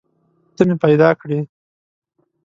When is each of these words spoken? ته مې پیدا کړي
ته 0.55 0.61
مې 0.67 0.75
پیدا 0.83 1.09
کړي 1.19 1.39